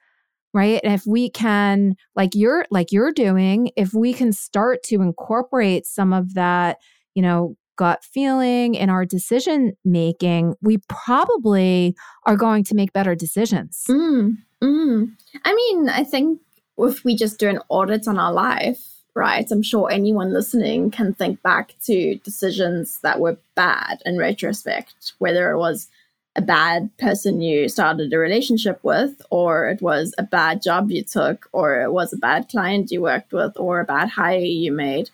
[0.52, 4.96] right and if we can like you're like you're doing if we can start to
[4.96, 6.78] incorporate some of that
[7.14, 13.14] you know gut feeling in our decision making we probably are going to make better
[13.14, 15.10] decisions mm, mm.
[15.44, 16.38] i mean i think
[16.78, 18.82] if we just do an audit on our life,
[19.14, 25.12] right, I'm sure anyone listening can think back to decisions that were bad in retrospect,
[25.18, 25.88] whether it was
[26.34, 31.02] a bad person you started a relationship with, or it was a bad job you
[31.02, 34.72] took, or it was a bad client you worked with, or a bad hire you
[34.72, 35.10] made.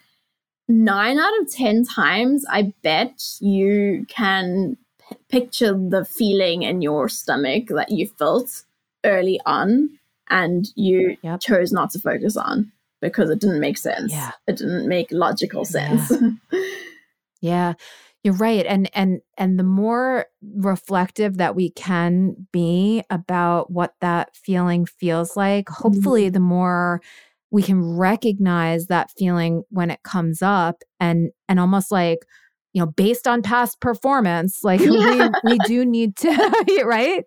[0.68, 4.76] Nine out of 10 times, I bet you can
[5.08, 8.64] p- picture the feeling in your stomach that you felt
[9.02, 9.98] early on
[10.30, 11.40] and you yep.
[11.40, 14.12] chose not to focus on because it didn't make sense.
[14.12, 14.32] Yeah.
[14.46, 16.12] It didn't make logical sense.
[17.40, 17.68] Yeah.
[17.70, 17.74] yeah.
[18.28, 18.66] You're right.
[18.66, 25.34] And and and the more reflective that we can be about what that feeling feels
[25.34, 26.34] like, hopefully mm-hmm.
[26.34, 27.00] the more
[27.50, 32.18] we can recognize that feeling when it comes up and and almost like
[32.74, 35.30] you know based on past performance like yeah.
[35.42, 36.28] we, we do need to
[36.84, 37.24] right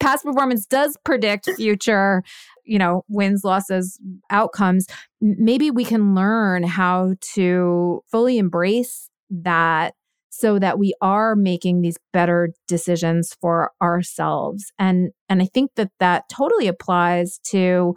[0.00, 2.22] past performance does predict future
[2.66, 4.86] you know wins losses outcomes
[5.22, 9.94] maybe we can learn how to fully embrace that
[10.34, 14.72] so that we are making these better decisions for ourselves.
[14.78, 17.94] And and i think that that totally applies to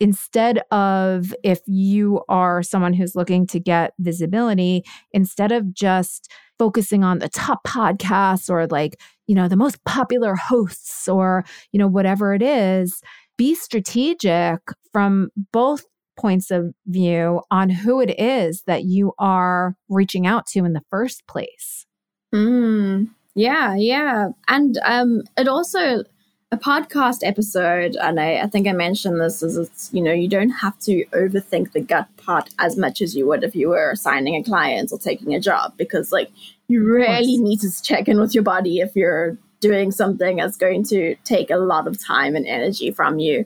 [0.00, 7.04] instead of if you are someone who's looking to get visibility instead of just focusing
[7.04, 11.86] on the top podcasts or like you know, the most popular hosts or, you know,
[11.88, 13.00] whatever it is,
[13.36, 14.60] be strategic
[14.92, 15.84] from both
[16.16, 20.84] points of view on who it is that you are reaching out to in the
[20.90, 21.86] first place.
[22.34, 24.28] Mm, yeah, yeah.
[24.48, 26.04] And um, it also,
[26.52, 30.28] a podcast episode, and I, I think I mentioned this, is it's, you know, you
[30.28, 33.94] don't have to overthink the gut part as much as you would if you were
[33.96, 36.30] signing a client or taking a job because, like,
[36.68, 40.84] you really need to check in with your body if you're doing something that's going
[40.84, 43.44] to take a lot of time and energy from you.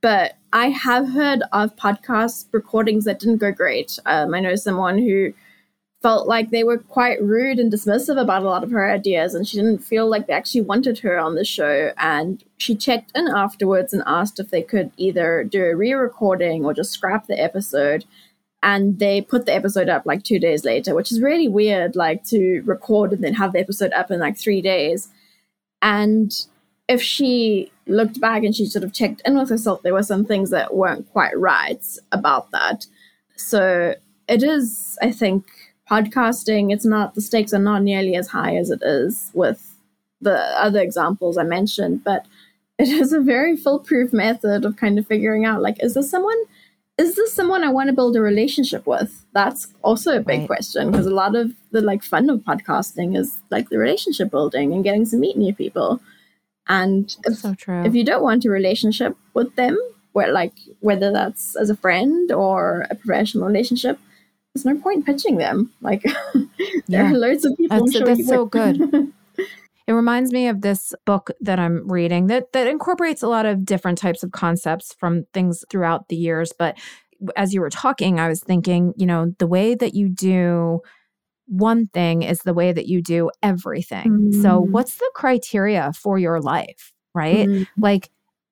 [0.00, 3.98] But I have heard of podcast recordings that didn't go great.
[4.06, 5.34] Um, I know someone who
[6.00, 9.48] felt like they were quite rude and dismissive about a lot of her ideas, and
[9.48, 11.92] she didn't feel like they actually wanted her on the show.
[11.98, 16.64] And she checked in afterwards and asked if they could either do a re recording
[16.64, 18.04] or just scrap the episode
[18.62, 22.24] and they put the episode up like two days later, which is really weird, like
[22.24, 25.08] to record and then have the episode up in like three days.
[25.82, 26.32] And
[26.88, 30.24] if she looked back and she sort of checked in with herself, there were some
[30.24, 32.86] things that weren't quite right about that.
[33.36, 33.94] So
[34.28, 35.46] it is, I think,
[35.90, 39.76] podcasting, it's not, the stakes are not nearly as high as it is with
[40.20, 42.26] the other examples I mentioned, but
[42.78, 46.38] it is a very foolproof method of kind of figuring out like, is this someone
[46.96, 49.24] is this someone I want to build a relationship with?
[49.32, 50.46] That's also a big right.
[50.46, 54.72] question because a lot of the like fun of podcasting is like the relationship building
[54.72, 56.00] and getting to meet new people.
[56.68, 59.78] And if, so if you don't want a relationship with them,
[60.12, 63.98] where like whether that's as a friend or a professional relationship,
[64.54, 65.72] there's no point pitching them.
[65.82, 66.02] Like
[66.34, 66.48] there
[66.86, 67.10] yeah.
[67.10, 67.80] are loads of people.
[67.80, 69.12] That's, sure that's so good.
[69.86, 73.66] It reminds me of this book that I'm reading that that incorporates a lot of
[73.66, 76.54] different types of concepts from things throughout the years.
[76.58, 76.78] But
[77.36, 80.80] as you were talking, I was thinking, you know, the way that you do
[81.46, 84.30] one thing is the way that you do everything.
[84.32, 84.42] Mm.
[84.42, 87.48] So, what's the criteria for your life, right?
[87.48, 87.66] Mm.
[87.78, 88.10] Like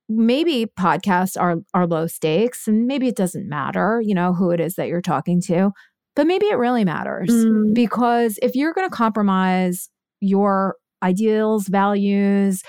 [0.09, 4.61] maybe podcasts are are low stakes and maybe it doesn't matter, you know, who it
[4.61, 5.71] is that you're talking to,
[6.15, 7.75] but maybe it really matters mm.
[7.75, 9.89] because if you're going to compromise
[10.21, 12.63] your ideals, values,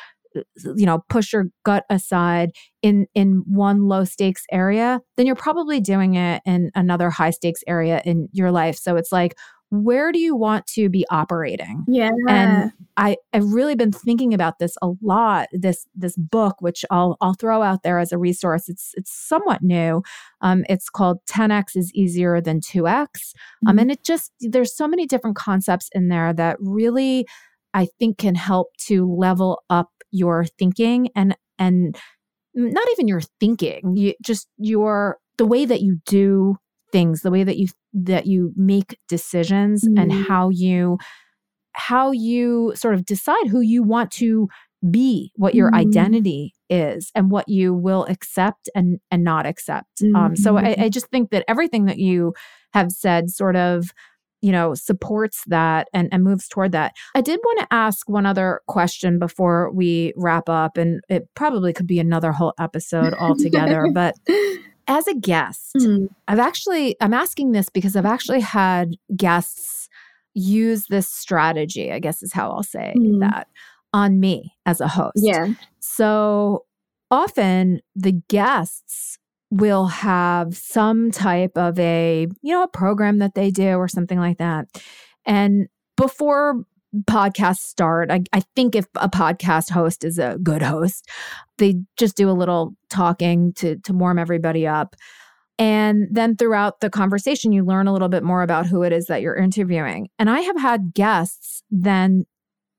[0.56, 2.52] you know, push your gut aside
[2.82, 7.62] in in one low stakes area, then you're probably doing it in another high stakes
[7.68, 8.76] area in your life.
[8.76, 9.36] So it's like
[9.74, 11.84] where do you want to be operating?
[11.88, 12.12] Yeah.
[12.28, 17.18] And i i've really been thinking about this a lot this this book which i'll
[17.22, 18.70] i'll throw out there as a resource.
[18.70, 20.04] It's it's somewhat new.
[20.42, 23.68] Um it's called 10x is easier than 2x um, mm-hmm.
[23.70, 27.26] um and it just there's so many different concepts in there that really
[27.74, 31.98] i think can help to level up your thinking and and
[32.54, 36.58] not even your thinking you just your the way that you do
[36.94, 40.00] things the way that you that you make decisions mm.
[40.00, 40.98] and how you
[41.74, 44.48] how you sort of decide who you want to
[44.90, 45.76] be what your mm.
[45.76, 50.16] identity is and what you will accept and and not accept mm.
[50.16, 52.34] um, so I, I just think that everything that you
[52.74, 53.88] have said sort of
[54.42, 58.26] you know supports that and, and moves toward that i did want to ask one
[58.26, 63.88] other question before we wrap up and it probably could be another whole episode altogether
[63.94, 64.16] but
[64.88, 66.08] as a guest, mm.
[66.28, 69.88] I've actually, I'm asking this because I've actually had guests
[70.34, 73.20] use this strategy, I guess is how I'll say mm.
[73.20, 73.48] that,
[73.94, 75.14] on me as a host.
[75.18, 75.54] Yeah.
[75.80, 76.66] So
[77.12, 79.18] often the guests
[79.52, 84.20] will have some type of a, you know, a program that they do or something
[84.20, 84.68] like that.
[85.26, 86.66] And before
[87.02, 91.10] podcasts start, I, I think if a podcast host is a good host,
[91.58, 94.96] they just do a little talking to to warm everybody up.
[95.60, 99.06] And then throughout the conversation, you learn a little bit more about who it is
[99.06, 100.10] that you're interviewing.
[100.18, 102.26] And I have had guests then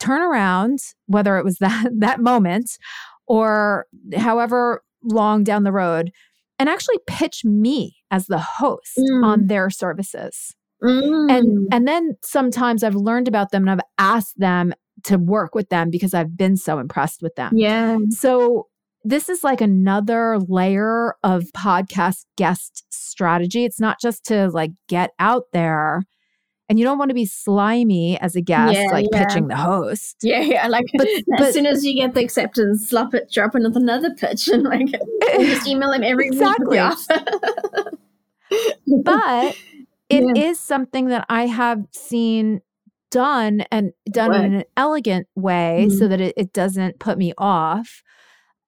[0.01, 2.79] turn around, whether it was that that moment
[3.27, 3.87] or
[4.17, 6.11] however long down the road,
[6.59, 9.25] and actually pitch me as the host mm.
[9.25, 10.55] on their services.
[10.83, 11.31] Mm.
[11.31, 14.73] And and then sometimes I've learned about them and I've asked them
[15.05, 17.53] to work with them because I've been so impressed with them.
[17.57, 17.99] Yeah.
[18.11, 18.69] So
[19.03, 23.65] this is like another layer of podcast guest strategy.
[23.65, 26.05] It's not just to like get out there
[26.69, 29.27] and you don't want to be slimy as a guest, yeah, like yeah.
[29.27, 30.17] pitching the host.
[30.23, 30.67] Yeah, yeah.
[30.69, 34.49] Like but, as but, soon as you get the acceptance, slap it, drop another pitch,
[34.49, 34.87] and like
[35.39, 36.79] just email him every exactly.
[36.81, 36.97] week.
[39.05, 39.57] but
[40.15, 40.45] it yeah.
[40.45, 42.61] is something that I have seen
[43.11, 44.45] done and done right.
[44.45, 45.99] in an elegant way mm-hmm.
[45.99, 48.03] so that it, it doesn't put me off.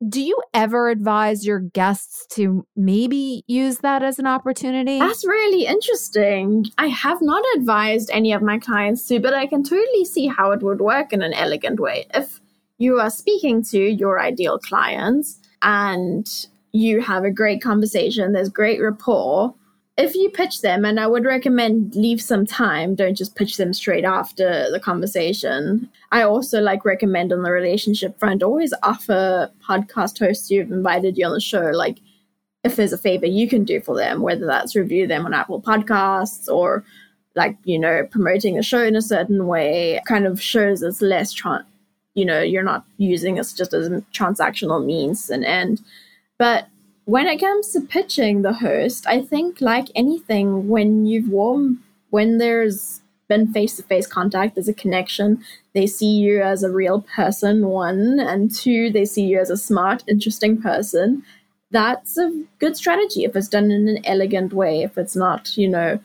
[0.06, 4.98] Do you ever advise your guests to maybe use that as an opportunity?
[4.98, 6.66] That's really interesting.
[6.76, 10.50] I have not advised any of my clients to, but I can totally see how
[10.50, 12.06] it would work in an elegant way.
[12.12, 12.40] If
[12.78, 16.26] you are speaking to your ideal clients and
[16.72, 19.54] you have a great conversation, there's great rapport,
[19.96, 23.72] if you pitch them, and I would recommend leave some time, don't just pitch them
[23.72, 25.88] straight after the conversation.
[26.12, 31.26] I also like recommend on the relationship front, always offer podcast hosts who've invited you
[31.26, 31.98] on the show, like
[32.62, 35.62] if there's a favor you can do for them, whether that's review them on Apple
[35.62, 36.84] Podcasts or
[37.34, 41.34] like, you know, promoting the show in a certain way, kind of shows it's less,
[42.14, 45.80] you know, you're not using this just as a transactional means and end.
[46.38, 46.66] But
[47.06, 52.38] when it comes to pitching the host, I think like anything, when you've warm, when
[52.38, 55.42] there's been face to face contact, there's a connection.
[55.72, 59.56] They see you as a real person, one, and two, they see you as a
[59.56, 61.22] smart, interesting person.
[61.70, 64.82] That's a good strategy if it's done in an elegant way.
[64.82, 66.00] If it's not, you know,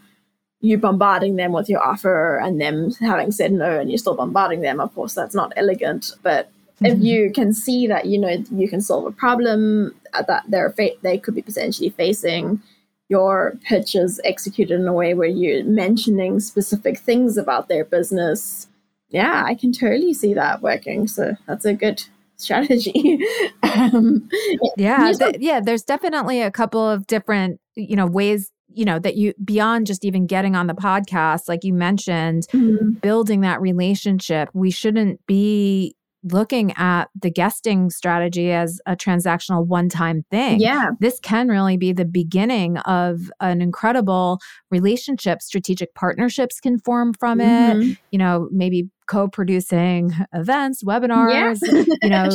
[0.60, 4.62] you bombarding them with your offer and them having said no and you're still bombarding
[4.62, 6.12] them, of course, that's not elegant.
[6.22, 6.52] But
[6.82, 7.02] if mm-hmm.
[7.04, 11.18] you can see that you know you can solve a problem that they're fa- they
[11.18, 12.62] could be potentially facing
[13.10, 18.68] your pitch is executed in a way where you're mentioning specific things about their business
[19.10, 22.04] yeah i can totally see that working so that's a good
[22.38, 23.20] strategy
[23.64, 24.28] um,
[24.76, 29.16] yeah th- yeah there's definitely a couple of different you know ways you know that
[29.16, 32.92] you beyond just even getting on the podcast like you mentioned mm-hmm.
[32.94, 39.90] building that relationship we shouldn't be looking at the guesting strategy as a transactional one
[39.90, 40.60] time thing.
[40.60, 40.92] Yeah.
[41.00, 45.42] This can really be the beginning of an incredible relationship.
[45.42, 47.82] Strategic partnerships can form from mm-hmm.
[47.82, 47.98] it.
[48.12, 51.84] You know, maybe co-producing events, webinars, yeah.
[52.02, 52.30] you know,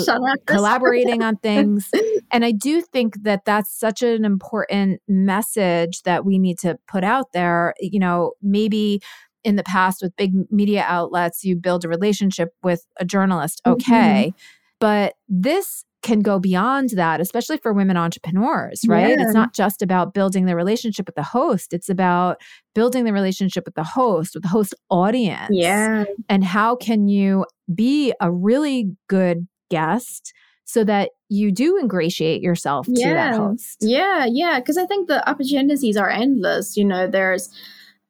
[0.46, 1.90] collaborating on things.
[2.32, 7.04] And I do think that that's such an important message that we need to put
[7.04, 7.72] out there.
[7.78, 9.00] You know, maybe
[9.46, 13.74] in the past with big media outlets, you build a relationship with a journalist, mm-hmm.
[13.74, 14.26] okay.
[14.28, 14.36] Mm-hmm.
[14.80, 19.16] But this can go beyond that, especially for women entrepreneurs, right?
[19.16, 19.24] Yeah.
[19.24, 22.40] It's not just about building the relationship with the host, it's about
[22.74, 25.50] building the relationship with the host, with the host audience.
[25.50, 26.04] Yeah.
[26.28, 30.32] And how can you be a really good guest
[30.64, 33.08] so that you do ingratiate yourself yeah.
[33.08, 33.78] to that host?
[33.80, 34.58] Yeah, yeah.
[34.58, 36.76] Because I think the opportunities are endless.
[36.76, 37.48] You know, there's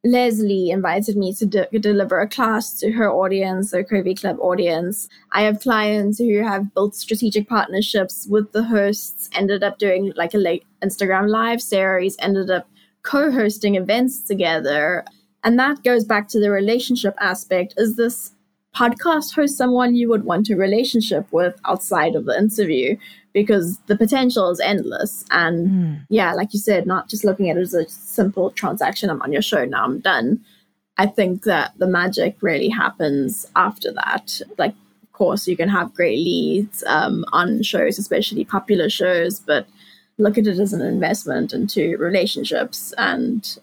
[0.04, 5.08] Lesley invited me to de- deliver a class to her audience, the CoveyClub audience.
[5.32, 10.34] I have clients who have built strategic partnerships with the hosts, ended up doing like
[10.34, 12.68] a late Instagram live series, ended up
[13.02, 15.04] co hosting events together.
[15.42, 17.74] And that goes back to the relationship aspect.
[17.76, 18.32] Is this
[18.74, 22.96] podcast host someone you would want a relationship with outside of the interview?
[23.36, 25.22] Because the potential is endless.
[25.30, 26.06] And mm.
[26.08, 29.30] yeah, like you said, not just looking at it as a simple transaction, I'm on
[29.30, 30.42] your show, now I'm done.
[30.96, 34.40] I think that the magic really happens after that.
[34.56, 34.72] Like,
[35.02, 39.66] of course, you can have great leads um, on shows, especially popular shows, but
[40.16, 42.94] look at it as an investment into relationships.
[42.96, 43.58] And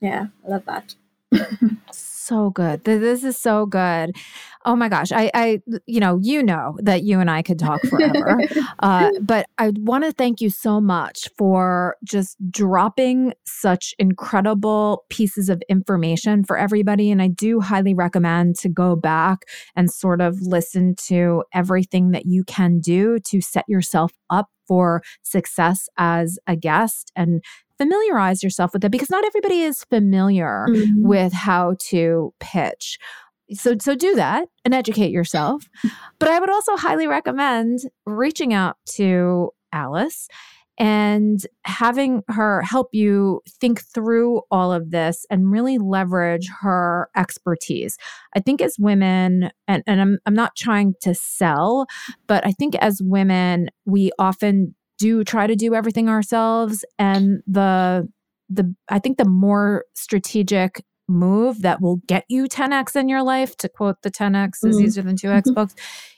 [0.00, 0.96] yeah, I love that.
[1.92, 2.82] so good.
[2.82, 4.16] This is so good.
[4.64, 5.12] Oh my gosh.
[5.12, 8.40] I, I, you know, you know that you and I could talk forever.
[8.78, 15.48] uh, but I want to thank you so much for just dropping such incredible pieces
[15.48, 17.10] of information for everybody.
[17.10, 19.44] And I do highly recommend to go back
[19.74, 25.02] and sort of listen to everything that you can do to set yourself up for
[25.22, 27.42] success as a guest and
[27.78, 31.06] familiarize yourself with it because not everybody is familiar mm-hmm.
[31.06, 32.98] with how to pitch.
[33.54, 35.68] So so do that and educate yourself.
[36.18, 40.28] but I would also highly recommend reaching out to Alice
[40.78, 47.98] and having her help you think through all of this and really leverage her expertise.
[48.34, 51.86] I think as women, and, and I'm, I'm not trying to sell,
[52.26, 58.08] but I think as women, we often do try to do everything ourselves and the
[58.48, 63.56] the I think the more strategic move that will get you 10x in your life
[63.56, 64.68] to quote the 10x mm-hmm.
[64.68, 65.74] is easier than 2x books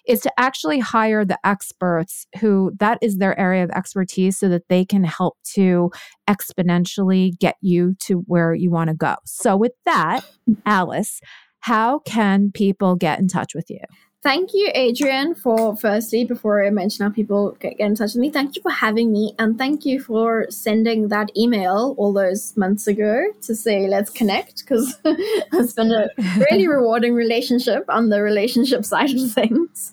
[0.07, 4.69] is to actually hire the experts who that is their area of expertise so that
[4.69, 5.91] they can help to
[6.29, 9.15] exponentially get you to where you want to go.
[9.25, 10.21] So with that,
[10.67, 11.21] Alice,
[11.61, 13.81] how can people get in touch with you?
[14.25, 18.23] Thank you, Adrienne, for firstly, before I mention how people get, get in touch with
[18.23, 19.35] me, thank you for having me.
[19.39, 24.61] And thank you for sending that email all those months ago to say, let's connect,
[24.61, 26.09] because it's been a
[26.51, 29.93] really rewarding relationship on the relationship side of things.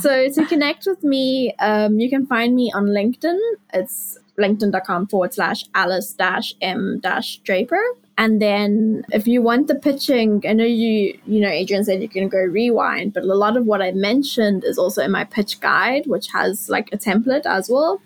[0.00, 3.38] so to connect with me, um, you can find me on LinkedIn.
[3.74, 7.82] It's linkedin.com forward slash alice dash m dash draper.
[8.16, 12.08] And then if you want the pitching, I know you, you know, Adrienne said you
[12.08, 15.60] can go rewind, but a lot of what I mentioned is also in my pitch
[15.60, 18.00] guide, which has like a template as well.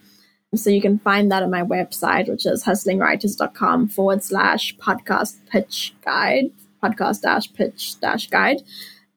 [0.55, 5.95] So you can find that on my website, which is hustlingwriters.com forward slash podcast pitch
[6.05, 6.51] guide,
[6.83, 8.59] podcast dash pitch dash guide.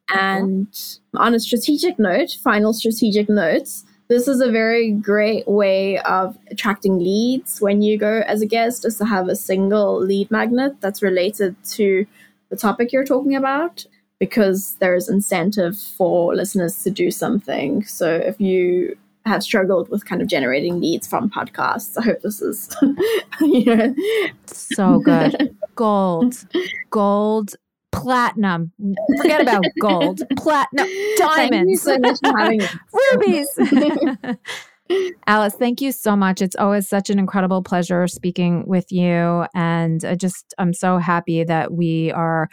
[0.09, 0.19] Uh-huh.
[0.19, 0.67] And
[1.13, 6.99] on a strategic note, final strategic notes, this is a very great way of attracting
[6.99, 11.01] leads when you go as a guest is to have a single lead magnet that's
[11.01, 12.05] related to
[12.49, 13.85] the topic you're talking about
[14.19, 17.83] because there's incentive for listeners to do something.
[17.83, 18.95] So if you
[19.25, 22.69] have struggled with kind of generating leads from podcasts i hope this is
[23.41, 23.95] you know.
[24.45, 25.55] So good.
[25.75, 26.45] Gold.
[26.91, 27.55] Gold
[27.95, 28.71] platinum.
[29.17, 30.87] Forget about gold, platinum,
[31.17, 31.97] diamonds, so
[33.11, 33.47] rubies.
[35.27, 36.41] Alice, thank you so much.
[36.41, 39.45] It's always such an incredible pleasure speaking with you.
[39.55, 42.49] And I just, I'm so happy that we are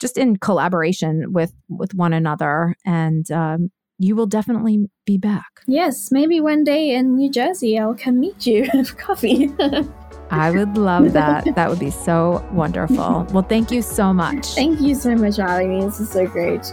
[0.00, 2.74] just in collaboration with with one another.
[2.84, 5.62] And um, you will definitely be back.
[5.66, 9.52] Yes, maybe one day in New Jersey, I'll come meet you for coffee.
[10.30, 11.44] I would love that.
[11.54, 13.26] that would be so wonderful.
[13.32, 14.54] Well, thank you so much.
[14.54, 15.80] Thank you so much, Ali.
[15.82, 16.72] This is so great.